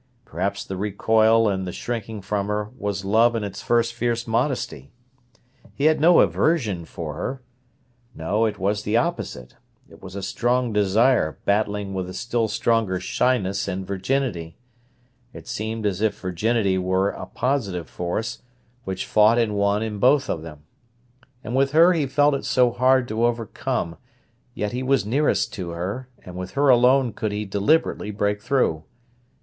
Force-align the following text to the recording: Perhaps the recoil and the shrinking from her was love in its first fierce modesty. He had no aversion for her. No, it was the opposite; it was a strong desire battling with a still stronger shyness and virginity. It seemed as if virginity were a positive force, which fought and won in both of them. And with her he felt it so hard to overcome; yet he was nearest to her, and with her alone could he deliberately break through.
Perhaps 0.25 0.65
the 0.65 0.77
recoil 0.77 1.47
and 1.47 1.67
the 1.67 1.71
shrinking 1.71 2.23
from 2.23 2.47
her 2.47 2.71
was 2.75 3.05
love 3.05 3.35
in 3.35 3.43
its 3.43 3.61
first 3.61 3.93
fierce 3.93 4.25
modesty. 4.25 4.89
He 5.75 5.85
had 5.85 6.01
no 6.01 6.21
aversion 6.21 6.85
for 6.85 7.13
her. 7.13 7.43
No, 8.15 8.45
it 8.47 8.57
was 8.57 8.81
the 8.81 8.97
opposite; 8.97 9.57
it 9.87 10.01
was 10.01 10.15
a 10.15 10.23
strong 10.23 10.73
desire 10.73 11.37
battling 11.45 11.93
with 11.93 12.09
a 12.09 12.15
still 12.15 12.47
stronger 12.47 12.99
shyness 12.99 13.67
and 13.67 13.85
virginity. 13.85 14.57
It 15.33 15.47
seemed 15.47 15.85
as 15.85 16.01
if 16.01 16.19
virginity 16.19 16.79
were 16.79 17.11
a 17.11 17.27
positive 17.27 17.87
force, 17.87 18.41
which 18.85 19.05
fought 19.05 19.37
and 19.37 19.53
won 19.55 19.83
in 19.83 19.99
both 19.99 20.31
of 20.31 20.41
them. 20.41 20.63
And 21.43 21.55
with 21.55 21.73
her 21.73 21.93
he 21.93 22.07
felt 22.07 22.33
it 22.33 22.43
so 22.45 22.71
hard 22.71 23.07
to 23.09 23.23
overcome; 23.23 23.97
yet 24.55 24.71
he 24.71 24.81
was 24.81 25.05
nearest 25.05 25.53
to 25.53 25.69
her, 25.69 26.09
and 26.25 26.35
with 26.37 26.53
her 26.53 26.69
alone 26.69 27.13
could 27.13 27.31
he 27.31 27.45
deliberately 27.45 28.09
break 28.09 28.41
through. 28.41 28.83